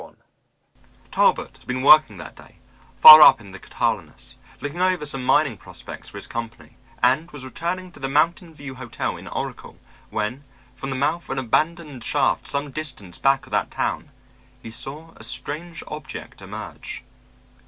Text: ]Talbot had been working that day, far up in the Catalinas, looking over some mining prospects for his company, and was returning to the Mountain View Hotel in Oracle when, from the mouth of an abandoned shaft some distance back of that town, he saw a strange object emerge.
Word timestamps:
]Talbot 1.11 1.57
had 1.59 1.67
been 1.67 1.83
working 1.83 2.17
that 2.17 2.35
day, 2.35 2.55
far 2.97 3.21
up 3.21 3.39
in 3.39 3.51
the 3.51 3.59
Catalinas, 3.59 4.35
looking 4.59 4.81
over 4.81 5.05
some 5.05 5.23
mining 5.23 5.57
prospects 5.57 6.09
for 6.09 6.17
his 6.17 6.25
company, 6.25 6.75
and 7.03 7.29
was 7.29 7.45
returning 7.45 7.91
to 7.91 7.99
the 7.99 8.09
Mountain 8.09 8.51
View 8.55 8.73
Hotel 8.73 9.15
in 9.15 9.27
Oracle 9.27 9.77
when, 10.09 10.43
from 10.73 10.89
the 10.89 10.95
mouth 10.95 11.25
of 11.29 11.37
an 11.37 11.45
abandoned 11.45 12.03
shaft 12.03 12.47
some 12.47 12.71
distance 12.71 13.19
back 13.19 13.45
of 13.45 13.51
that 13.51 13.69
town, 13.69 14.09
he 14.59 14.71
saw 14.71 15.11
a 15.17 15.23
strange 15.23 15.83
object 15.87 16.41
emerge. 16.41 17.03